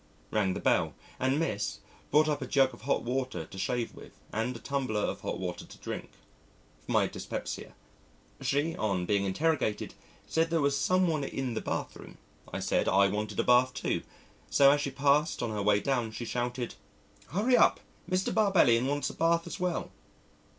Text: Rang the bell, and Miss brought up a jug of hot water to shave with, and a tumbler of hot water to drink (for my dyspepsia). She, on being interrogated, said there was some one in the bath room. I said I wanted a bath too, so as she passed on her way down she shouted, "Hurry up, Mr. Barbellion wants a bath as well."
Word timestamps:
Rang 0.31 0.55
the 0.55 0.59
bell, 0.59 0.95
and 1.19 1.37
Miss 1.37 1.77
brought 2.09 2.27
up 2.27 2.41
a 2.41 2.47
jug 2.47 2.73
of 2.73 2.81
hot 2.81 3.03
water 3.03 3.45
to 3.45 3.57
shave 3.59 3.93
with, 3.93 4.19
and 4.33 4.55
a 4.55 4.59
tumbler 4.59 5.01
of 5.01 5.21
hot 5.21 5.37
water 5.37 5.63
to 5.63 5.77
drink 5.77 6.09
(for 6.83 6.91
my 6.91 7.05
dyspepsia). 7.05 7.75
She, 8.41 8.75
on 8.77 9.05
being 9.05 9.25
interrogated, 9.25 9.93
said 10.25 10.49
there 10.49 10.59
was 10.59 10.75
some 10.75 11.07
one 11.07 11.23
in 11.23 11.53
the 11.53 11.61
bath 11.61 11.95
room. 11.95 12.17
I 12.51 12.61
said 12.61 12.87
I 12.89 13.09
wanted 13.09 13.39
a 13.41 13.43
bath 13.43 13.75
too, 13.75 14.01
so 14.49 14.71
as 14.71 14.81
she 14.81 14.89
passed 14.89 15.43
on 15.43 15.51
her 15.51 15.61
way 15.61 15.79
down 15.79 16.09
she 16.11 16.25
shouted, 16.25 16.73
"Hurry 17.27 17.55
up, 17.55 17.79
Mr. 18.09 18.33
Barbellion 18.33 18.87
wants 18.87 19.11
a 19.11 19.13
bath 19.13 19.45
as 19.45 19.59
well." 19.59 19.91